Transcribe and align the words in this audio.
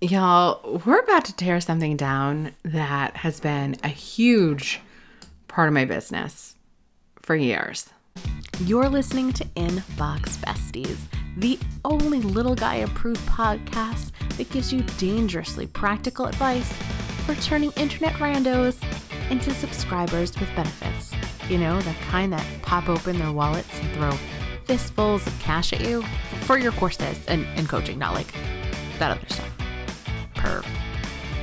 Y'all, 0.00 0.80
we're 0.86 1.00
about 1.00 1.24
to 1.24 1.34
tear 1.34 1.60
something 1.60 1.96
down 1.96 2.52
that 2.62 3.16
has 3.16 3.40
been 3.40 3.74
a 3.82 3.88
huge 3.88 4.80
part 5.48 5.66
of 5.66 5.74
my 5.74 5.84
business 5.84 6.54
for 7.16 7.34
years. 7.34 7.90
You're 8.60 8.88
listening 8.88 9.32
to 9.32 9.44
Inbox 9.56 10.36
Besties, 10.38 11.00
the 11.36 11.58
only 11.84 12.20
little 12.20 12.54
guy 12.54 12.76
approved 12.76 13.26
podcast 13.26 14.12
that 14.36 14.48
gives 14.50 14.72
you 14.72 14.82
dangerously 14.98 15.66
practical 15.66 16.26
advice 16.26 16.72
for 17.26 17.34
turning 17.34 17.72
internet 17.72 18.12
randos 18.14 18.80
into 19.32 19.52
subscribers 19.52 20.38
with 20.38 20.48
benefits. 20.54 21.12
You 21.50 21.58
know, 21.58 21.80
the 21.80 21.94
kind 22.08 22.32
that 22.32 22.46
pop 22.62 22.88
open 22.88 23.18
their 23.18 23.32
wallets 23.32 23.80
and 23.80 23.92
throw 23.94 24.12
fistfuls 24.64 25.26
of 25.26 25.36
cash 25.40 25.72
at 25.72 25.80
you 25.80 26.02
for 26.42 26.56
your 26.56 26.70
courses 26.70 27.18
and, 27.26 27.44
and 27.56 27.68
coaching, 27.68 27.98
not 27.98 28.14
like 28.14 28.32
that 29.00 29.10
other 29.10 29.26
stuff. 29.28 29.57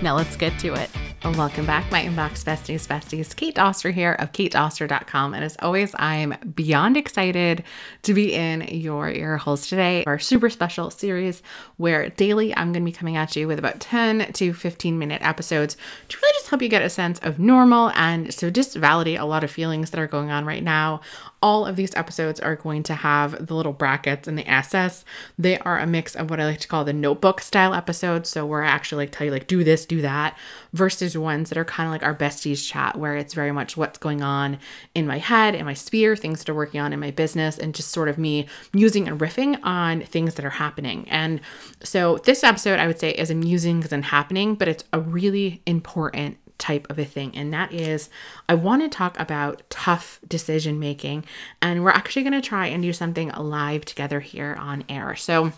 Now 0.01 0.15
let's 0.15 0.35
get 0.35 0.57
to 0.59 0.73
it. 0.73 0.89
Welcome 1.33 1.65
back, 1.65 1.91
my 1.91 2.03
inbox 2.03 2.43
besties, 2.43 2.87
besties. 2.87 3.35
Kate 3.35 3.55
Doster 3.55 3.91
here 3.91 4.13
of 4.13 4.31
katedoster.com. 4.31 5.33
And 5.33 5.43
as 5.43 5.57
always, 5.59 5.93
I'm 5.97 6.35
beyond 6.53 6.97
excited 6.97 7.63
to 8.03 8.13
be 8.13 8.33
in 8.33 8.61
your 8.61 9.09
ear 9.09 9.35
holes 9.35 9.67
today. 9.67 10.03
Our 10.05 10.19
super 10.19 10.51
special 10.51 10.91
series 10.91 11.41
where 11.77 12.09
daily 12.09 12.55
I'm 12.55 12.71
going 12.71 12.85
to 12.85 12.91
be 12.91 12.95
coming 12.95 13.17
at 13.17 13.35
you 13.35 13.47
with 13.47 13.57
about 13.57 13.79
10 13.79 14.33
to 14.33 14.53
15 14.53 14.99
minute 14.99 15.21
episodes 15.23 15.75
to 16.07 16.17
really 16.21 16.33
just 16.37 16.47
help 16.47 16.61
you 16.61 16.69
get 16.69 16.83
a 16.83 16.89
sense 16.89 17.19
of 17.19 17.39
normal 17.39 17.89
and 17.95 18.33
so 18.33 18.49
just 18.51 18.75
validate 18.75 19.19
a 19.19 19.25
lot 19.25 19.43
of 19.43 19.51
feelings 19.51 19.89
that 19.89 19.99
are 19.99 20.07
going 20.07 20.29
on 20.29 20.45
right 20.45 20.63
now 20.63 21.01
all 21.45 21.67
of 21.67 21.75
these 21.75 21.93
episodes 21.95 22.39
are 22.39 22.55
going 22.55 22.81
to 22.81 22.95
have 22.95 23.45
the 23.45 23.53
little 23.53 23.71
brackets 23.71 24.27
and 24.27 24.35
the 24.35 24.49
SS. 24.49 25.05
They 25.37 25.59
are 25.59 25.77
a 25.77 25.85
mix 25.85 26.15
of 26.15 26.31
what 26.31 26.39
I 26.39 26.45
like 26.45 26.59
to 26.61 26.67
call 26.67 26.83
the 26.83 26.91
notebook 26.91 27.39
style 27.39 27.75
episodes. 27.75 28.29
So 28.31 28.47
where 28.47 28.63
I 28.63 28.67
actually 28.67 29.03
like 29.03 29.11
tell 29.11 29.25
you 29.25 29.31
like 29.31 29.45
do 29.45 29.63
this, 29.63 29.85
do 29.85 30.01
that, 30.01 30.35
versus 30.73 31.14
ones 31.21 31.49
that 31.49 31.57
are 31.57 31.65
kind 31.65 31.87
of 31.87 31.91
like 31.91 32.03
our 32.03 32.15
besties 32.15 32.67
chat, 32.67 32.97
where 32.97 33.15
it's 33.15 33.33
very 33.33 33.51
much 33.51 33.77
what's 33.77 33.97
going 33.97 34.21
on 34.21 34.59
in 34.93 35.07
my 35.07 35.17
head, 35.17 35.55
in 35.55 35.65
my 35.65 35.73
sphere, 35.73 36.15
things 36.15 36.39
that 36.39 36.49
are 36.49 36.55
working 36.55 36.79
on 36.79 36.93
in 36.93 36.99
my 36.99 37.11
business, 37.11 37.57
and 37.57 37.75
just 37.75 37.91
sort 37.91 38.09
of 38.09 38.17
me 38.17 38.47
musing 38.73 39.07
and 39.07 39.19
riffing 39.19 39.59
on 39.63 40.01
things 40.01 40.35
that 40.35 40.45
are 40.45 40.51
happening. 40.51 41.07
And 41.09 41.41
so 41.83 42.17
this 42.17 42.43
episode 42.43 42.79
I 42.79 42.87
would 42.87 42.99
say 42.99 43.11
is 43.11 43.29
amusing 43.29 43.81
it's 43.81 44.03
happening, 44.03 44.55
but 44.55 44.67
it's 44.67 44.83
a 44.93 44.99
really 44.99 45.61
important 45.65 46.37
type 46.57 46.87
of 46.89 46.97
a 46.97 47.05
thing, 47.05 47.35
and 47.35 47.53
that 47.53 47.73
is 47.73 48.09
I 48.47 48.55
want 48.55 48.81
to 48.81 48.89
talk 48.89 49.19
about 49.19 49.63
tough 49.69 50.19
decision 50.27 50.79
making, 50.79 51.25
and 51.61 51.83
we're 51.83 51.89
actually 51.89 52.23
going 52.23 52.41
to 52.41 52.47
try 52.47 52.67
and 52.67 52.81
do 52.81 52.93
something 52.93 53.29
live 53.29 53.85
together 53.85 54.19
here 54.19 54.55
on 54.59 54.83
air. 54.87 55.15
So, 55.15 55.51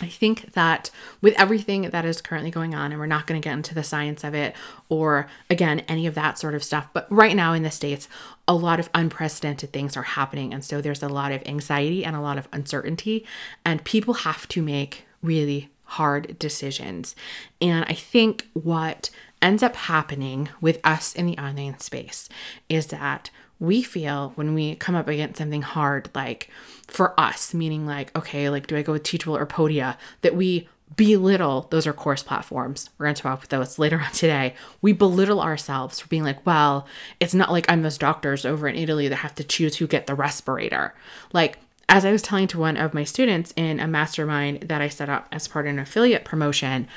I 0.00 0.08
think 0.08 0.52
that 0.52 0.90
with 1.22 1.32
everything 1.38 1.82
that 1.82 2.04
is 2.04 2.20
currently 2.20 2.50
going 2.50 2.74
on, 2.74 2.92
and 2.92 3.00
we're 3.00 3.06
not 3.06 3.26
going 3.26 3.40
to 3.40 3.46
get 3.46 3.54
into 3.54 3.74
the 3.74 3.82
science 3.82 4.24
of 4.24 4.34
it 4.34 4.54
or 4.90 5.26
again, 5.48 5.80
any 5.88 6.06
of 6.06 6.14
that 6.14 6.38
sort 6.38 6.54
of 6.54 6.62
stuff, 6.62 6.88
but 6.92 7.06
right 7.10 7.34
now 7.34 7.54
in 7.54 7.62
the 7.62 7.70
States, 7.70 8.06
a 8.46 8.54
lot 8.54 8.78
of 8.78 8.90
unprecedented 8.94 9.72
things 9.72 9.96
are 9.96 10.02
happening. 10.02 10.52
And 10.52 10.62
so 10.62 10.80
there's 10.80 11.02
a 11.02 11.08
lot 11.08 11.32
of 11.32 11.42
anxiety 11.46 12.04
and 12.04 12.14
a 12.14 12.20
lot 12.20 12.36
of 12.36 12.46
uncertainty, 12.52 13.24
and 13.64 13.84
people 13.84 14.14
have 14.14 14.46
to 14.48 14.60
make 14.60 15.04
really 15.22 15.70
hard 15.84 16.38
decisions. 16.38 17.16
And 17.60 17.84
I 17.86 17.94
think 17.94 18.48
what 18.52 19.08
ends 19.40 19.62
up 19.62 19.76
happening 19.76 20.50
with 20.60 20.78
us 20.84 21.14
in 21.14 21.26
the 21.26 21.38
online 21.38 21.78
space 21.78 22.28
is 22.68 22.88
that 22.88 23.30
we 23.58 23.82
feel 23.82 24.32
when 24.34 24.54
we 24.54 24.74
come 24.76 24.94
up 24.94 25.08
against 25.08 25.38
something 25.38 25.62
hard, 25.62 26.10
like 26.14 26.50
for 26.88 27.18
us, 27.18 27.54
meaning 27.54 27.86
like, 27.86 28.16
okay, 28.16 28.50
like, 28.50 28.66
do 28.66 28.76
I 28.76 28.82
go 28.82 28.92
with 28.92 29.02
Teachable 29.02 29.36
or 29.36 29.46
Podia, 29.46 29.96
that 30.22 30.36
we 30.36 30.68
belittle 30.94 31.66
those 31.70 31.86
are 31.86 31.92
course 31.92 32.22
platforms. 32.22 32.90
We're 32.96 33.06
going 33.06 33.16
to 33.16 33.22
talk 33.22 33.38
about 33.38 33.48
those 33.50 33.78
later 33.78 34.00
on 34.00 34.12
today. 34.12 34.54
We 34.82 34.92
belittle 34.92 35.40
ourselves 35.40 35.98
for 35.98 36.08
being 36.08 36.22
like, 36.22 36.44
well, 36.46 36.86
it's 37.18 37.34
not 37.34 37.50
like 37.50 37.66
I'm 37.68 37.82
those 37.82 37.98
doctors 37.98 38.46
over 38.46 38.68
in 38.68 38.76
Italy 38.76 39.08
that 39.08 39.16
have 39.16 39.34
to 39.36 39.44
choose 39.44 39.76
who 39.76 39.86
get 39.86 40.06
the 40.06 40.14
respirator. 40.14 40.94
Like, 41.32 41.58
as 41.88 42.04
I 42.04 42.12
was 42.12 42.22
telling 42.22 42.48
to 42.48 42.58
one 42.58 42.76
of 42.76 42.94
my 42.94 43.04
students 43.04 43.52
in 43.56 43.80
a 43.80 43.86
mastermind 43.86 44.62
that 44.62 44.82
I 44.82 44.88
set 44.88 45.08
up 45.08 45.28
as 45.32 45.48
part 45.48 45.66
of 45.66 45.72
an 45.72 45.78
affiliate 45.78 46.24
promotion, 46.24 46.88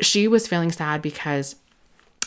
she 0.00 0.26
was 0.28 0.48
feeling 0.48 0.72
sad 0.72 1.02
because 1.02 1.56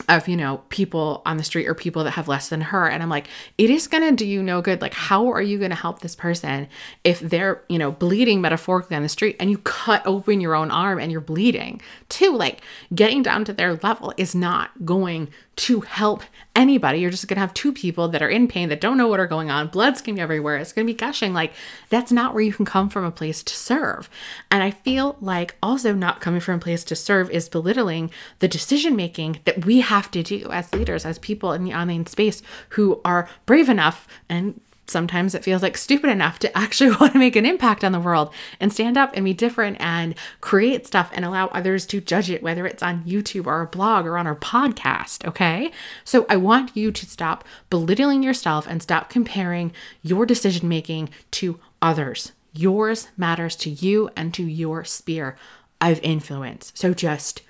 of 0.09 0.27
you 0.27 0.37
know 0.37 0.61
people 0.69 1.21
on 1.25 1.37
the 1.37 1.43
street 1.43 1.67
or 1.67 1.73
people 1.73 2.03
that 2.03 2.11
have 2.11 2.27
less 2.27 2.49
than 2.49 2.61
her. 2.61 2.87
And 2.87 3.03
i'm 3.03 3.09
like 3.09 3.27
it 3.57 3.69
is 3.69 3.87
going 3.87 4.03
to 4.03 4.15
do 4.15 4.25
you 4.25 4.41
no 4.43 4.61
good. 4.61 4.81
Like 4.81 4.93
how 4.93 5.31
are 5.31 5.41
you 5.41 5.57
going 5.57 5.71
to 5.71 5.75
help 5.75 6.01
this 6.01 6.15
person 6.15 6.67
if 7.03 7.19
they're 7.19 7.63
you 7.69 7.77
know 7.77 7.91
bleeding 7.91 8.41
metaphorically 8.41 8.95
on 8.95 9.03
the 9.03 9.09
street 9.09 9.35
and 9.39 9.49
you 9.49 9.57
cut 9.59 10.05
open 10.05 10.41
your 10.41 10.55
own 10.55 10.71
arm 10.71 10.99
and 10.99 11.11
you're 11.11 11.21
bleeding? 11.21 11.81
Too 12.09 12.31
like 12.35 12.61
getting 12.93 13.23
down 13.23 13.45
to 13.45 13.53
their 13.53 13.75
level 13.75 14.13
is 14.17 14.33
not 14.35 14.85
going 14.85 15.29
to 15.57 15.81
help 15.81 16.23
anybody. 16.55 16.99
You're 16.99 17.11
just 17.11 17.27
going 17.27 17.35
to 17.35 17.41
have 17.41 17.53
two 17.53 17.71
people 17.71 18.07
that 18.09 18.21
are 18.21 18.29
in 18.29 18.47
pain 18.47 18.69
that 18.69 18.81
don't 18.81 18.97
know 18.97 19.07
what 19.07 19.19
are 19.19 19.27
going 19.27 19.51
on. 19.51 19.67
Blood's 19.67 20.01
going 20.01 20.15
to 20.15 20.19
be 20.19 20.23
everywhere. 20.23 20.57
It's 20.57 20.73
going 20.73 20.87
to 20.87 20.93
be 20.93 20.97
gushing. 20.97 21.33
Like, 21.33 21.53
that's 21.89 22.11
not 22.11 22.33
where 22.33 22.43
you 22.43 22.53
can 22.53 22.65
come 22.65 22.89
from 22.89 23.05
a 23.05 23.11
place 23.11 23.43
to 23.43 23.53
serve. 23.53 24.09
And 24.49 24.63
I 24.63 24.71
feel 24.71 25.17
like 25.21 25.55
also 25.61 25.93
not 25.93 26.21
coming 26.21 26.39
from 26.39 26.55
a 26.55 26.59
place 26.59 26.83
to 26.85 26.95
serve 26.95 27.29
is 27.29 27.49
belittling 27.49 28.09
the 28.39 28.47
decision 28.47 28.95
making 28.95 29.39
that 29.45 29.65
we 29.65 29.81
have 29.81 30.09
to 30.11 30.23
do 30.23 30.49
as 30.51 30.73
leaders, 30.73 31.05
as 31.05 31.19
people 31.19 31.53
in 31.53 31.63
the 31.63 31.73
online 31.73 32.07
space 32.07 32.41
who 32.69 33.01
are 33.05 33.29
brave 33.45 33.69
enough 33.69 34.07
and 34.29 34.59
sometimes 34.87 35.35
it 35.35 35.43
feels 35.43 35.61
like 35.61 35.77
stupid 35.77 36.09
enough 36.09 36.39
to 36.39 36.57
actually 36.57 36.89
want 36.99 37.13
to 37.13 37.19
make 37.19 37.35
an 37.35 37.45
impact 37.45 37.83
on 37.83 37.91
the 37.91 37.99
world 37.99 38.33
and 38.59 38.71
stand 38.71 38.97
up 38.97 39.11
and 39.13 39.25
be 39.25 39.33
different 39.33 39.77
and 39.79 40.15
create 40.41 40.87
stuff 40.87 41.09
and 41.13 41.25
allow 41.25 41.47
others 41.47 41.85
to 41.87 42.01
judge 42.01 42.29
it, 42.29 42.43
whether 42.43 42.65
it's 42.65 42.83
on 42.83 43.03
YouTube 43.03 43.47
or 43.47 43.61
a 43.61 43.67
blog 43.67 44.05
or 44.05 44.17
on 44.17 44.27
our 44.27 44.35
podcast. 44.35 45.25
Okay. 45.27 45.71
So 46.03 46.25
I 46.29 46.37
want 46.37 46.75
you 46.75 46.91
to 46.91 47.05
stop 47.05 47.43
belittling 47.69 48.23
yourself 48.23 48.67
and 48.67 48.81
stop 48.81 49.09
comparing 49.09 49.71
your 50.01 50.25
decision 50.25 50.67
making 50.67 51.09
to 51.31 51.59
others. 51.81 52.31
Yours 52.53 53.09
matters 53.17 53.55
to 53.57 53.69
you 53.69 54.09
and 54.15 54.33
to 54.33 54.43
your 54.43 54.83
sphere 54.83 55.37
of 55.79 55.99
influence. 56.01 56.71
So 56.75 56.93
just 56.93 57.41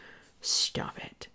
stop 0.42 0.98
it 1.00 1.28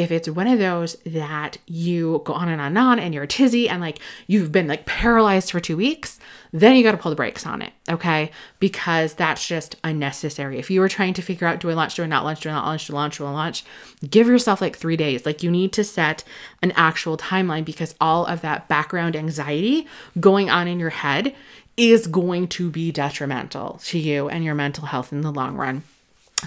if 0.00 0.10
it's 0.10 0.30
one 0.30 0.46
of 0.46 0.58
those 0.58 0.96
that 1.04 1.58
you 1.66 2.22
go 2.24 2.32
on 2.32 2.48
and 2.48 2.58
on 2.58 2.68
and 2.68 2.78
on 2.78 2.98
and 2.98 3.12
you're 3.12 3.26
tizzy 3.26 3.68
and 3.68 3.82
like 3.82 3.98
you've 4.26 4.50
been 4.50 4.66
like 4.66 4.86
paralyzed 4.86 5.50
for 5.50 5.60
two 5.60 5.76
weeks, 5.76 6.18
then 6.52 6.74
you 6.74 6.82
got 6.82 6.92
to 6.92 6.96
pull 6.96 7.10
the 7.10 7.16
brakes 7.16 7.44
on 7.44 7.60
it, 7.60 7.74
okay? 7.86 8.30
Because 8.60 9.12
that's 9.12 9.46
just 9.46 9.76
unnecessary. 9.84 10.58
If 10.58 10.70
you 10.70 10.80
were 10.80 10.88
trying 10.88 11.12
to 11.14 11.22
figure 11.22 11.46
out 11.46 11.60
do 11.60 11.68
I 11.68 11.74
launch, 11.74 11.96
do 11.96 12.02
I 12.02 12.06
not 12.06 12.24
launch, 12.24 12.40
do 12.40 12.48
I 12.48 12.52
not 12.52 12.64
launch, 12.64 12.86
do 12.86 12.94
I 12.94 12.96
launch, 12.96 13.18
do 13.18 13.26
I 13.26 13.30
launch, 13.30 13.62
give 14.08 14.26
yourself 14.26 14.62
like 14.62 14.74
three 14.74 14.96
days. 14.96 15.26
Like 15.26 15.42
you 15.42 15.50
need 15.50 15.74
to 15.74 15.84
set 15.84 16.24
an 16.62 16.72
actual 16.76 17.18
timeline 17.18 17.66
because 17.66 17.94
all 18.00 18.24
of 18.24 18.40
that 18.40 18.68
background 18.68 19.16
anxiety 19.16 19.86
going 20.18 20.48
on 20.48 20.66
in 20.66 20.80
your 20.80 20.90
head 20.90 21.34
is 21.76 22.06
going 22.06 22.48
to 22.48 22.70
be 22.70 22.90
detrimental 22.90 23.80
to 23.84 23.98
you 23.98 24.30
and 24.30 24.44
your 24.44 24.54
mental 24.54 24.86
health 24.86 25.12
in 25.12 25.20
the 25.20 25.30
long 25.30 25.56
run. 25.56 25.82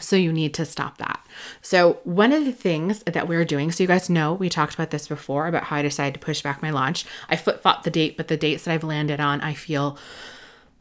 So 0.02 0.16
you 0.16 0.34
need 0.34 0.54
to 0.56 0.66
stop 0.66 0.98
that. 0.98 1.26
So 1.62 2.00
one 2.04 2.32
of 2.32 2.46
the 2.46 2.52
things 2.52 3.04
that 3.04 3.28
we're 3.28 3.46
doing, 3.46 3.72
so 3.72 3.84
you 3.84 3.88
guys 3.88 4.10
know 4.10 4.34
we 4.34 4.50
talked 4.50 4.74
about 4.74 4.92
this 4.92 5.08
before 5.08 5.48
about 5.48 5.66
how 5.66 5.78
I 5.78 5.82
decided 5.82 6.16
to 6.16 6.20
push 6.20 6.42
back 6.42 6.62
my 6.62 6.70
launch. 6.70 7.06
I 7.30 7.36
flip 7.36 7.62
flop 7.62 7.84
the 7.84 7.92
date, 7.92 8.18
but 8.18 8.28
the 8.28 8.38
dates 8.38 8.64
that 8.64 8.74
I've 8.74 8.84
landed 8.84 9.20
on, 9.20 9.42
I 9.42 9.54
feel 9.54 9.98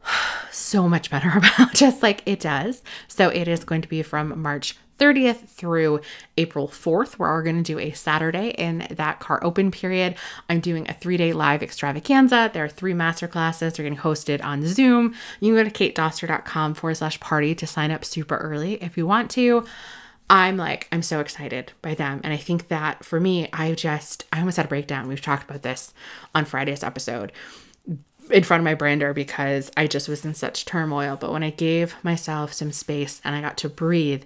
so 0.51 0.87
much 0.87 1.09
better 1.09 1.29
about, 1.35 1.73
just 1.73 2.01
like 2.03 2.23
it 2.25 2.39
does. 2.39 2.83
So 3.07 3.29
it 3.29 3.47
is 3.47 3.63
going 3.63 3.81
to 3.81 3.89
be 3.89 4.01
from 4.01 4.41
March 4.41 4.77
30th 4.99 5.47
through 5.47 6.01
April 6.37 6.67
4th, 6.67 7.13
where 7.13 7.31
we're 7.31 7.43
going 7.43 7.61
to 7.61 7.63
do 7.63 7.79
a 7.79 7.91
Saturday 7.91 8.49
in 8.51 8.87
that 8.91 9.19
car 9.19 9.43
open 9.43 9.71
period. 9.71 10.15
I'm 10.49 10.59
doing 10.59 10.89
a 10.89 10.93
three 10.93 11.17
day 11.17 11.33
live 11.33 11.63
extravaganza. 11.63 12.51
There 12.53 12.63
are 12.63 12.69
three 12.69 12.93
master 12.93 13.27
classes. 13.27 13.73
They're 13.73 13.83
getting 13.83 13.99
hosted 13.99 14.43
on 14.43 14.65
Zoom. 14.65 15.15
You 15.39 15.53
can 15.53 15.63
go 15.63 15.69
to 15.69 15.91
katedoster.com 15.91 16.75
forward 16.75 16.95
slash 16.95 17.19
party 17.19 17.55
to 17.55 17.67
sign 17.67 17.91
up 17.91 18.05
super 18.05 18.37
early 18.37 18.75
if 18.75 18.97
you 18.97 19.07
want 19.07 19.31
to. 19.31 19.65
I'm 20.29 20.57
like, 20.57 20.87
I'm 20.91 21.01
so 21.01 21.19
excited 21.19 21.73
by 21.81 21.95
them. 21.95 22.21
And 22.23 22.33
I 22.33 22.37
think 22.37 22.69
that 22.69 23.03
for 23.03 23.19
me, 23.19 23.49
I 23.51 23.73
just, 23.73 24.25
I 24.31 24.39
almost 24.39 24.57
had 24.57 24.65
a 24.65 24.69
breakdown. 24.69 25.07
We've 25.07 25.21
talked 25.21 25.49
about 25.49 25.63
this 25.63 25.93
on 26.33 26.45
Friday's 26.45 26.83
episode 26.83 27.31
in 28.29 28.43
front 28.43 28.61
of 28.61 28.65
my 28.65 28.73
brander 28.73 29.13
because 29.13 29.71
I 29.75 29.87
just 29.87 30.07
was 30.07 30.25
in 30.25 30.33
such 30.33 30.65
turmoil. 30.65 31.17
But 31.19 31.31
when 31.31 31.43
I 31.43 31.49
gave 31.49 31.95
myself 32.03 32.53
some 32.53 32.71
space 32.71 33.21
and 33.23 33.35
I 33.35 33.41
got 33.41 33.57
to 33.59 33.69
breathe, 33.69 34.23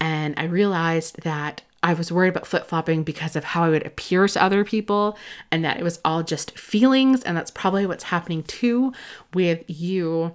and 0.00 0.34
I 0.36 0.44
realized 0.44 1.22
that 1.22 1.62
I 1.82 1.94
was 1.94 2.10
worried 2.10 2.30
about 2.30 2.46
flip 2.46 2.66
flopping 2.66 3.02
because 3.02 3.36
of 3.36 3.44
how 3.44 3.64
I 3.64 3.68
would 3.68 3.86
appear 3.86 4.26
to 4.26 4.42
other 4.42 4.64
people, 4.64 5.16
and 5.50 5.64
that 5.64 5.78
it 5.78 5.84
was 5.84 6.00
all 6.04 6.22
just 6.22 6.58
feelings. 6.58 7.22
And 7.22 7.36
that's 7.36 7.50
probably 7.50 7.86
what's 7.86 8.04
happening 8.04 8.42
too 8.42 8.92
with 9.32 9.64
you 9.68 10.34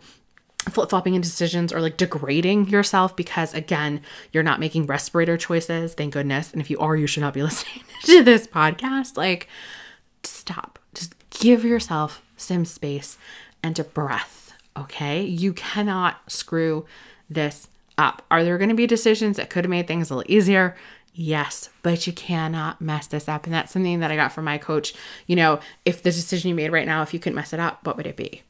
flip 0.70 0.90
flopping 0.90 1.16
in 1.16 1.22
decisions 1.22 1.74
or 1.74 1.82
like 1.82 1.98
degrading 1.98 2.68
yourself 2.70 3.16
because, 3.16 3.54
again, 3.54 4.02
you're 4.32 4.44
not 4.44 4.60
making 4.60 4.86
respirator 4.86 5.36
choices. 5.36 5.94
Thank 5.94 6.14
goodness. 6.14 6.52
And 6.52 6.62
if 6.62 6.70
you 6.70 6.78
are, 6.80 6.96
you 6.96 7.08
should 7.08 7.22
not 7.22 7.34
be 7.34 7.44
listening 7.44 7.84
to 8.04 8.24
this 8.24 8.48
podcast. 8.48 9.18
Like, 9.18 9.48
stop. 10.24 10.80
Just 10.94 11.16
give 11.32 11.66
yourself 11.66 12.22
some 12.42 12.66
space 12.66 13.18
and 13.64 13.78
a 13.80 13.84
breath. 13.84 14.54
Okay. 14.78 15.22
You 15.24 15.54
cannot 15.54 16.32
screw 16.32 16.86
this 17.30 17.68
up. 17.98 18.24
Are 18.32 18.44
there 18.44 18.58
going 18.58 18.70
to 18.70 18.76
be 18.76 18.88
decisions 18.88 19.38
that 19.38 19.50
could 19.50 19.66
have 19.66 19.70
made 19.70 19.88
things 19.88 20.10
a 20.10 20.16
little 20.16 20.32
easier? 20.32 20.76
Yes, 21.14 21.70
but 21.84 22.08
you 22.08 22.14
cannot 22.14 22.80
mess 22.80 23.08
this 23.08 23.28
up. 23.28 23.46
And 23.46 23.54
that's 23.54 23.74
something 23.74 24.00
that 24.00 24.12
I 24.12 24.16
got 24.16 24.32
from 24.32 24.46
my 24.46 24.58
coach. 24.58 24.94
You 25.28 25.36
know, 25.36 25.60
if 25.84 26.04
the 26.04 26.12
decision 26.12 26.50
you 26.50 26.56
made 26.56 26.72
right 26.72 26.86
now, 26.86 27.02
if 27.02 27.14
you 27.14 27.20
couldn't 27.20 27.36
mess 27.36 27.54
it 27.54 27.60
up, 27.60 27.86
what 27.86 27.98
would 27.98 28.08
it 28.08 28.16
be? 28.16 28.44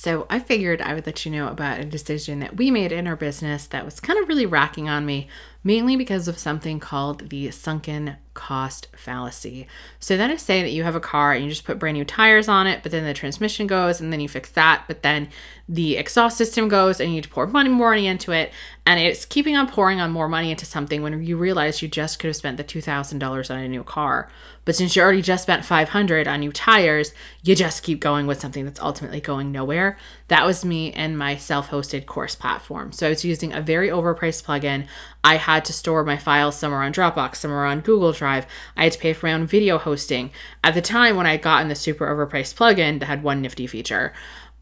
So 0.00 0.26
I 0.30 0.38
figured 0.38 0.80
I 0.80 0.94
would 0.94 1.04
let 1.04 1.26
you 1.26 1.30
know 1.30 1.48
about 1.48 1.78
a 1.78 1.84
decision 1.84 2.38
that 2.38 2.56
we 2.56 2.70
made 2.70 2.90
in 2.90 3.06
our 3.06 3.16
business 3.16 3.66
that 3.66 3.84
was 3.84 4.00
kind 4.00 4.18
of 4.18 4.30
really 4.30 4.46
racking 4.46 4.88
on 4.88 5.04
me, 5.04 5.28
mainly 5.62 5.94
because 5.94 6.26
of 6.26 6.38
something 6.38 6.80
called 6.80 7.28
the 7.28 7.50
sunken 7.50 8.16
cost 8.32 8.88
fallacy. 8.96 9.66
So 9.98 10.16
that 10.16 10.30
is 10.30 10.40
saying 10.40 10.64
that 10.64 10.70
you 10.70 10.84
have 10.84 10.94
a 10.94 11.00
car 11.00 11.34
and 11.34 11.44
you 11.44 11.50
just 11.50 11.64
put 11.64 11.78
brand 11.78 11.98
new 11.98 12.06
tires 12.06 12.48
on 12.48 12.66
it, 12.66 12.82
but 12.82 12.92
then 12.92 13.04
the 13.04 13.12
transmission 13.12 13.66
goes 13.66 14.00
and 14.00 14.10
then 14.10 14.20
you 14.20 14.28
fix 14.28 14.50
that, 14.52 14.84
but 14.88 15.02
then 15.02 15.28
the 15.68 15.98
exhaust 15.98 16.38
system 16.38 16.68
goes 16.68 16.98
and 16.98 17.10
you 17.10 17.16
need 17.16 17.24
to 17.24 17.28
pour 17.30 17.46
money 17.46 17.68
more 17.68 17.90
money 17.90 18.06
into 18.06 18.32
it, 18.32 18.52
and 18.86 18.98
it's 18.98 19.26
keeping 19.26 19.56
on 19.56 19.68
pouring 19.68 20.00
on 20.00 20.10
more 20.10 20.28
money 20.28 20.50
into 20.50 20.64
something 20.64 21.02
when 21.02 21.22
you 21.22 21.36
realize 21.36 21.82
you 21.82 21.88
just 21.88 22.18
could 22.18 22.28
have 22.28 22.36
spent 22.36 22.56
the 22.56 22.64
two 22.64 22.80
thousand 22.80 23.18
dollars 23.18 23.50
on 23.50 23.58
a 23.58 23.68
new 23.68 23.84
car. 23.84 24.30
But 24.64 24.76
since 24.76 24.94
you 24.94 25.02
already 25.02 25.22
just 25.22 25.42
spent 25.44 25.64
500 25.64 26.28
on 26.28 26.40
new 26.40 26.52
tires, 26.52 27.12
you 27.42 27.54
just 27.54 27.82
keep 27.82 27.98
going 27.98 28.26
with 28.26 28.40
something 28.40 28.64
that's 28.64 28.80
ultimately 28.80 29.20
going 29.20 29.50
nowhere. 29.50 29.89
That 30.28 30.46
was 30.46 30.64
me 30.64 30.92
and 30.92 31.18
my 31.18 31.36
self-hosted 31.36 32.06
course 32.06 32.34
platform. 32.34 32.92
So 32.92 33.06
I 33.06 33.10
was 33.10 33.24
using 33.24 33.52
a 33.52 33.60
very 33.60 33.88
overpriced 33.88 34.44
plugin. 34.44 34.86
I 35.22 35.36
had 35.36 35.64
to 35.66 35.72
store 35.72 36.04
my 36.04 36.16
files 36.16 36.56
somewhere 36.56 36.82
on 36.82 36.92
Dropbox, 36.92 37.36
somewhere 37.36 37.66
on 37.66 37.80
Google 37.80 38.12
Drive. 38.12 38.46
I 38.76 38.84
had 38.84 38.92
to 38.92 38.98
pay 38.98 39.12
for 39.12 39.26
my 39.26 39.32
own 39.32 39.46
video 39.46 39.78
hosting. 39.78 40.30
At 40.64 40.74
the 40.74 40.82
time 40.82 41.16
when 41.16 41.26
I 41.26 41.36
got 41.36 41.62
in 41.62 41.68
the 41.68 41.74
super 41.74 42.06
overpriced 42.06 42.54
plugin 42.54 43.00
that 43.00 43.06
had 43.06 43.22
one 43.22 43.42
nifty 43.42 43.66
feature, 43.66 44.12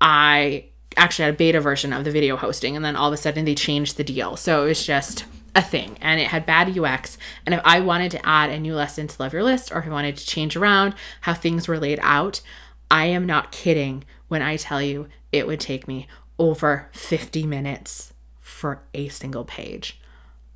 I 0.00 0.66
actually 0.96 1.26
had 1.26 1.34
a 1.34 1.36
beta 1.36 1.60
version 1.60 1.92
of 1.92 2.04
the 2.04 2.10
video 2.10 2.36
hosting 2.36 2.76
and 2.76 2.84
then 2.84 2.96
all 2.96 3.08
of 3.08 3.14
a 3.14 3.16
sudden 3.16 3.44
they 3.44 3.54
changed 3.54 3.96
the 3.96 4.04
deal. 4.04 4.36
So 4.36 4.64
it 4.64 4.68
was 4.68 4.84
just 4.84 5.24
a 5.54 5.62
thing 5.62 5.98
and 6.00 6.20
it 6.20 6.28
had 6.28 6.46
bad 6.46 6.76
UX. 6.76 7.18
And 7.46 7.54
if 7.54 7.60
I 7.64 7.80
wanted 7.80 8.10
to 8.12 8.26
add 8.26 8.50
a 8.50 8.58
new 8.58 8.74
lesson 8.74 9.06
to 9.06 9.22
Love 9.22 9.32
Your 9.32 9.42
List 9.42 9.72
or 9.72 9.78
if 9.78 9.86
I 9.86 9.90
wanted 9.90 10.16
to 10.16 10.26
change 10.26 10.56
around 10.56 10.94
how 11.22 11.34
things 11.34 11.68
were 11.68 11.78
laid 11.78 11.98
out, 12.02 12.40
I 12.90 13.06
am 13.06 13.26
not 13.26 13.52
kidding 13.52 14.04
when 14.28 14.42
I 14.42 14.56
tell 14.56 14.82
you 14.82 15.08
it 15.32 15.46
would 15.46 15.60
take 15.60 15.86
me 15.86 16.06
over 16.38 16.88
50 16.92 17.46
minutes 17.46 18.12
for 18.40 18.82
a 18.94 19.08
single 19.08 19.44
page. 19.44 20.00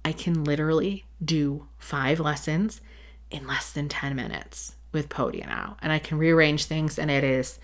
I 0.04 0.12
can 0.12 0.44
literally 0.44 1.04
do 1.24 1.66
five 1.78 2.18
lessons 2.20 2.80
in 3.30 3.46
less 3.46 3.70
than 3.72 3.88
10 3.88 4.16
minutes 4.16 4.74
with 4.92 5.08
Podia 5.08 5.46
now. 5.46 5.76
And 5.82 5.92
I 5.92 5.98
can 5.98 6.18
rearrange 6.18 6.64
things 6.66 6.98
and 6.98 7.10
it 7.10 7.24
is 7.24 7.58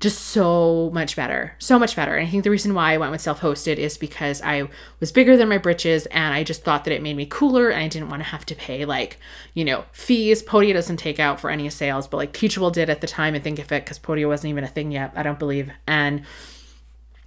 just 0.00 0.18
so 0.18 0.90
much 0.94 1.14
better. 1.14 1.54
So 1.58 1.78
much 1.78 1.94
better. 1.94 2.16
And 2.16 2.26
I 2.26 2.30
think 2.30 2.42
the 2.42 2.50
reason 2.50 2.72
why 2.72 2.94
I 2.94 2.98
went 2.98 3.12
with 3.12 3.20
self 3.20 3.40
hosted 3.40 3.76
is 3.76 3.98
because 3.98 4.40
I 4.40 4.68
was 4.98 5.12
bigger 5.12 5.36
than 5.36 5.50
my 5.50 5.58
britches 5.58 6.06
and 6.06 6.32
I 6.32 6.42
just 6.42 6.64
thought 6.64 6.84
that 6.84 6.94
it 6.94 7.02
made 7.02 7.16
me 7.16 7.26
cooler 7.26 7.68
and 7.68 7.82
I 7.82 7.88
didn't 7.88 8.08
want 8.08 8.22
to 8.22 8.28
have 8.28 8.46
to 8.46 8.54
pay 8.54 8.86
like, 8.86 9.18
you 9.52 9.64
know, 9.64 9.84
fees. 9.92 10.42
Podia 10.42 10.72
doesn't 10.72 10.96
take 10.96 11.20
out 11.20 11.38
for 11.38 11.50
any 11.50 11.68
sales, 11.68 12.08
but 12.08 12.16
like 12.16 12.32
Teachable 12.32 12.70
did 12.70 12.88
at 12.88 13.02
the 13.02 13.06
time 13.06 13.34
and 13.34 13.44
Thinkific 13.44 13.84
because 13.84 13.98
Podia 13.98 14.26
wasn't 14.26 14.50
even 14.50 14.64
a 14.64 14.68
thing 14.68 14.90
yet, 14.90 15.12
I 15.14 15.22
don't 15.22 15.38
believe. 15.38 15.70
And 15.86 16.22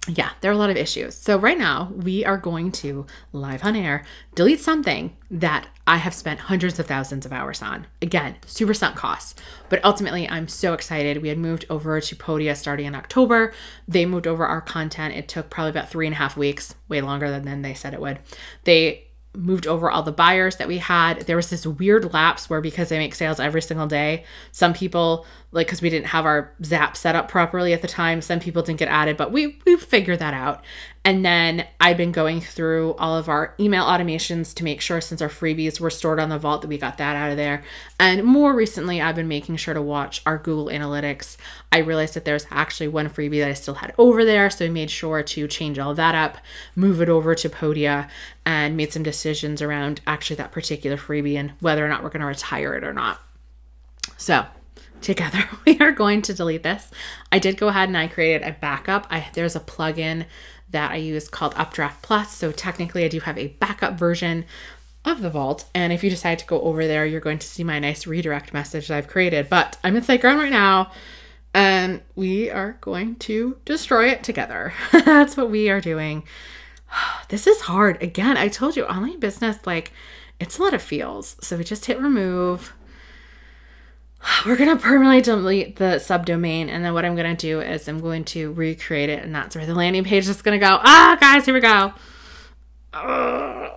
yeah, 0.06 0.30
there 0.40 0.50
are 0.50 0.54
a 0.54 0.58
lot 0.58 0.70
of 0.70 0.76
issues. 0.76 1.14
So, 1.14 1.38
right 1.38 1.56
now, 1.56 1.90
we 1.96 2.24
are 2.24 2.36
going 2.36 2.72
to 2.72 3.06
live 3.32 3.64
on 3.64 3.74
air 3.74 4.04
delete 4.34 4.60
something 4.60 5.16
that 5.30 5.66
I 5.86 5.96
have 5.96 6.14
spent 6.14 6.40
hundreds 6.40 6.78
of 6.78 6.86
thousands 6.86 7.24
of 7.24 7.32
hours 7.32 7.62
on. 7.62 7.86
Again, 8.02 8.36
super 8.46 8.74
sunk 8.74 8.96
costs. 8.96 9.34
But 9.68 9.84
ultimately, 9.84 10.28
I'm 10.28 10.48
so 10.48 10.74
excited. 10.74 11.22
We 11.22 11.28
had 11.28 11.38
moved 11.38 11.64
over 11.70 12.00
to 12.00 12.16
Podia 12.16 12.56
starting 12.56 12.86
in 12.86 12.94
October. 12.94 13.52
They 13.88 14.04
moved 14.04 14.26
over 14.26 14.46
our 14.46 14.60
content. 14.60 15.14
It 15.14 15.28
took 15.28 15.50
probably 15.50 15.70
about 15.70 15.90
three 15.90 16.06
and 16.06 16.14
a 16.14 16.18
half 16.18 16.36
weeks, 16.36 16.74
way 16.88 17.00
longer 17.00 17.30
than 17.40 17.62
they 17.62 17.74
said 17.74 17.94
it 17.94 18.00
would. 18.00 18.18
They 18.64 19.08
moved 19.34 19.66
over 19.66 19.90
all 19.90 20.02
the 20.02 20.12
buyers 20.12 20.56
that 20.56 20.68
we 20.68 20.78
had. 20.78 21.22
There 21.22 21.36
was 21.36 21.50
this 21.50 21.66
weird 21.66 22.12
lapse 22.12 22.48
where 22.48 22.60
because 22.60 22.88
they 22.88 22.98
make 22.98 23.14
sales 23.14 23.40
every 23.40 23.62
single 23.62 23.86
day, 23.86 24.24
some 24.52 24.72
people 24.72 25.26
like 25.52 25.66
because 25.66 25.82
we 25.82 25.90
didn't 25.90 26.06
have 26.06 26.26
our 26.26 26.52
Zap 26.64 26.96
set 26.96 27.14
up 27.14 27.28
properly 27.28 27.72
at 27.72 27.82
the 27.82 27.88
time, 27.88 28.20
some 28.20 28.40
people 28.40 28.62
didn't 28.62 28.78
get 28.78 28.88
added, 28.88 29.16
but 29.16 29.32
we 29.32 29.58
we 29.64 29.76
figured 29.76 30.18
that 30.18 30.34
out. 30.34 30.64
And 31.06 31.22
then 31.22 31.66
I've 31.78 31.98
been 31.98 32.12
going 32.12 32.40
through 32.40 32.94
all 32.94 33.18
of 33.18 33.28
our 33.28 33.54
email 33.60 33.84
automations 33.84 34.54
to 34.54 34.64
make 34.64 34.80
sure 34.80 35.02
since 35.02 35.20
our 35.20 35.28
freebies 35.28 35.78
were 35.78 35.90
stored 35.90 36.18
on 36.18 36.30
the 36.30 36.38
vault 36.38 36.62
that 36.62 36.68
we 36.68 36.78
got 36.78 36.96
that 36.96 37.14
out 37.14 37.30
of 37.30 37.36
there. 37.36 37.62
And 38.00 38.24
more 38.24 38.54
recently, 38.54 39.02
I've 39.02 39.14
been 39.14 39.28
making 39.28 39.56
sure 39.56 39.74
to 39.74 39.82
watch 39.82 40.22
our 40.24 40.38
Google 40.38 40.68
Analytics. 40.68 41.36
I 41.70 41.78
realized 41.78 42.14
that 42.14 42.24
there's 42.24 42.46
actually 42.50 42.88
one 42.88 43.10
freebie 43.10 43.40
that 43.40 43.50
I 43.50 43.54
still 43.54 43.74
had 43.74 43.92
over 43.98 44.24
there, 44.24 44.48
so 44.48 44.64
I 44.64 44.70
made 44.70 44.90
sure 44.90 45.22
to 45.22 45.46
change 45.46 45.78
all 45.78 45.94
that 45.94 46.14
up, 46.14 46.38
move 46.74 47.02
it 47.02 47.10
over 47.10 47.34
to 47.34 47.50
Podia, 47.50 48.08
and 48.46 48.74
made 48.74 48.92
some 48.92 49.02
decisions 49.02 49.60
around 49.60 50.00
actually 50.06 50.36
that 50.36 50.52
particular 50.52 50.96
freebie 50.96 51.36
and 51.36 51.52
whether 51.60 51.84
or 51.84 51.88
not 51.90 52.02
we're 52.02 52.10
going 52.10 52.22
to 52.22 52.26
retire 52.26 52.74
it 52.74 52.84
or 52.84 52.94
not. 52.94 53.20
So, 54.16 54.46
together 55.02 55.44
we 55.66 55.78
are 55.80 55.92
going 55.92 56.22
to 56.22 56.34
delete 56.34 56.62
this. 56.62 56.90
I 57.30 57.38
did 57.38 57.58
go 57.58 57.68
ahead 57.68 57.88
and 57.88 57.96
I 57.96 58.08
created 58.08 58.46
a 58.46 58.52
backup. 58.52 59.06
I 59.10 59.28
there's 59.34 59.54
a 59.54 59.60
plugin 59.60 60.24
that 60.70 60.90
I 60.90 60.96
use 60.96 61.28
called 61.28 61.54
Updraft 61.56 62.02
Plus. 62.02 62.32
So 62.32 62.52
technically, 62.52 63.04
I 63.04 63.08
do 63.08 63.20
have 63.20 63.38
a 63.38 63.48
backup 63.48 63.94
version 63.94 64.44
of 65.04 65.20
the 65.20 65.30
vault. 65.30 65.66
And 65.74 65.92
if 65.92 66.02
you 66.02 66.10
decide 66.10 66.38
to 66.38 66.46
go 66.46 66.60
over 66.62 66.86
there, 66.86 67.04
you're 67.04 67.20
going 67.20 67.38
to 67.38 67.46
see 67.46 67.64
my 67.64 67.78
nice 67.78 68.06
redirect 68.06 68.52
message 68.52 68.88
that 68.88 68.96
I've 68.96 69.08
created. 69.08 69.48
But 69.48 69.76
I'm 69.84 69.96
in 69.96 70.02
SiteGround 70.02 70.38
right 70.38 70.50
now, 70.52 70.90
and 71.52 72.00
we 72.14 72.50
are 72.50 72.78
going 72.80 73.16
to 73.16 73.58
destroy 73.64 74.08
it 74.08 74.24
together. 74.24 74.72
That's 74.92 75.36
what 75.36 75.50
we 75.50 75.68
are 75.70 75.80
doing. 75.80 76.24
This 77.28 77.46
is 77.48 77.62
hard. 77.62 78.00
Again, 78.02 78.36
I 78.36 78.46
told 78.46 78.76
you, 78.76 78.84
online 78.84 79.18
business, 79.18 79.58
like, 79.66 79.90
it's 80.38 80.58
a 80.58 80.62
lot 80.62 80.74
of 80.74 80.82
feels. 80.82 81.36
So 81.40 81.56
we 81.56 81.64
just 81.64 81.86
hit 81.86 82.00
remove 82.00 82.72
we're 84.46 84.56
going 84.56 84.76
to 84.76 84.82
permanently 84.82 85.20
delete 85.20 85.76
the 85.76 85.96
subdomain. 85.96 86.68
And 86.68 86.84
then 86.84 86.94
what 86.94 87.04
I'm 87.04 87.16
going 87.16 87.36
to 87.36 87.40
do 87.40 87.60
is 87.60 87.88
I'm 87.88 88.00
going 88.00 88.24
to 88.26 88.52
recreate 88.52 89.10
it. 89.10 89.22
And 89.22 89.34
that's 89.34 89.56
where 89.56 89.66
the 89.66 89.74
landing 89.74 90.04
page 90.04 90.28
is 90.28 90.42
going 90.42 90.58
to 90.58 90.64
go. 90.64 90.78
Ah, 90.82 91.16
guys, 91.20 91.44
here 91.44 91.54
we 91.54 91.60
go. 91.60 91.92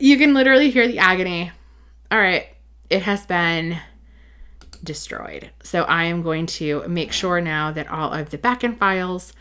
You 0.00 0.16
can 0.16 0.32
literally 0.32 0.70
hear 0.70 0.86
the 0.86 1.00
agony. 1.00 1.50
All 2.12 2.20
right. 2.20 2.46
It 2.88 3.02
has 3.02 3.26
been 3.26 3.80
destroyed. 4.84 5.50
So 5.64 5.82
I 5.82 6.04
am 6.04 6.22
going 6.22 6.46
to 6.46 6.86
make 6.86 7.10
sure 7.10 7.40
now 7.40 7.72
that 7.72 7.88
all 7.88 8.12
of 8.12 8.30
the 8.30 8.38
backend 8.38 8.78
files 8.78 9.32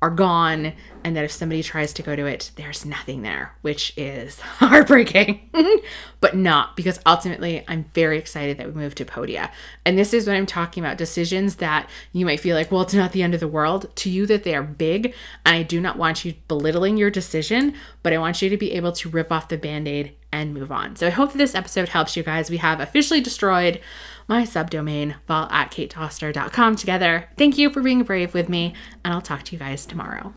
are 0.00 0.10
gone 0.10 0.72
and 1.02 1.16
that 1.16 1.24
if 1.24 1.32
somebody 1.32 1.62
tries 1.62 1.92
to 1.92 2.02
go 2.02 2.14
to 2.14 2.24
it 2.24 2.52
there's 2.56 2.84
nothing 2.84 3.22
there 3.22 3.52
which 3.62 3.92
is 3.96 4.40
heartbreaking. 4.40 5.40
But 6.20 6.36
not 6.36 6.76
because 6.76 6.98
ultimately 7.06 7.64
i'm 7.68 7.84
very 7.94 8.18
excited 8.18 8.58
that 8.58 8.66
we 8.66 8.72
moved 8.72 8.98
to 8.98 9.04
podia. 9.04 9.50
And 9.84 9.96
this 9.96 10.12
is 10.12 10.26
what 10.26 10.34
i'm 10.34 10.46
talking 10.46 10.84
about 10.84 10.98
decisions 10.98 11.56
that 11.56 11.88
you 12.12 12.26
might 12.26 12.40
feel 12.40 12.56
like 12.56 12.72
well 12.72 12.82
it's 12.82 12.94
not 12.94 13.12
the 13.12 13.22
end 13.22 13.34
of 13.34 13.40
the 13.40 13.48
world. 13.48 13.94
To 13.96 14.10
you 14.10 14.26
that 14.26 14.42
they 14.42 14.54
are 14.54 14.62
big 14.62 15.14
and 15.46 15.56
i 15.56 15.62
do 15.62 15.80
not 15.80 15.96
want 15.96 16.24
you 16.24 16.34
belittling 16.48 16.96
your 16.96 17.10
decision 17.10 17.74
but 18.02 18.12
i 18.12 18.18
want 18.18 18.42
you 18.42 18.48
to 18.48 18.56
be 18.56 18.72
able 18.72 18.92
to 18.92 19.08
rip 19.08 19.30
off 19.30 19.48
the 19.48 19.56
band-aid 19.56 20.16
and 20.32 20.52
move 20.52 20.72
on. 20.72 20.96
So 20.96 21.06
i 21.06 21.10
hope 21.10 21.32
that 21.32 21.38
this 21.38 21.54
episode 21.54 21.88
helps 21.88 22.16
you 22.16 22.22
guys. 22.22 22.50
We 22.50 22.58
have 22.58 22.80
officially 22.80 23.20
destroyed 23.20 23.80
my 24.28 24.42
subdomain, 24.42 25.16
vault 25.26 25.50
at 25.50 25.70
katedoster.com 25.70 26.76
together. 26.76 27.28
Thank 27.36 27.58
you 27.58 27.70
for 27.70 27.80
being 27.80 28.02
brave 28.02 28.34
with 28.34 28.48
me, 28.48 28.74
and 29.04 29.12
I'll 29.12 29.22
talk 29.22 29.42
to 29.44 29.52
you 29.52 29.58
guys 29.58 29.86
tomorrow. 29.86 30.34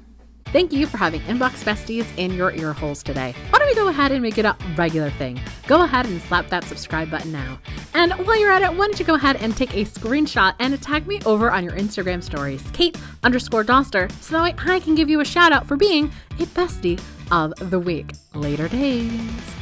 Thank 0.52 0.74
you 0.74 0.86
for 0.86 0.98
having 0.98 1.22
Inbox 1.22 1.64
Besties 1.64 2.06
in 2.18 2.34
your 2.34 2.52
ear 2.52 2.74
holes 2.74 3.04
today. 3.04 3.34
Why 3.52 3.60
don't 3.60 3.70
we 3.70 3.76
go 3.76 3.88
ahead 3.88 4.12
and 4.12 4.22
make 4.22 4.38
it 4.38 4.44
a 4.44 4.58
regular 4.76 5.10
thing? 5.12 5.40
Go 5.66 5.84
ahead 5.84 6.06
and 6.08 6.22
slap 6.24 6.50
that 6.50 6.66
subscribe 6.66 7.10
button 7.10 7.32
now. 7.32 7.58
And 7.94 8.12
while 8.26 8.38
you're 8.38 8.52
at 8.52 8.62
it, 8.62 8.72
why 8.72 8.88
don't 8.88 9.00
you 9.00 9.06
go 9.06 9.16
ahead 9.16 9.38
and 9.38 9.56
take 9.56 9.74
a 9.74 9.86
screenshot 9.86 10.56
and 10.60 10.82
tag 10.82 11.08
me 11.08 11.22
over 11.26 11.52
on 11.52 11.64
your 11.64 11.74
Instagram 11.74 12.22
stories, 12.22 12.64
Kate 12.74 12.98
underscore 13.24 13.64
Doster, 13.64 14.12
so 14.22 14.34
that 14.34 14.44
way 14.44 14.74
I 14.74 14.82
can 14.82 14.94
give 14.94 15.10
you 15.10 15.22
a 15.22 15.26
shout 15.26 15.54
out 15.54 15.68
for 15.68 15.78
being 15.78 16.12
a 16.38 16.44
bestie 16.48 17.02
of 17.32 17.54
the 17.70 17.80
week. 17.80 18.12
Later 18.34 18.68
days. 18.68 19.61